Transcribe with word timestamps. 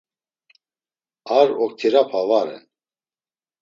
Ar 1.39 1.49
oktirapa 1.69 2.21
va 2.33 2.41
ren. 2.49 2.65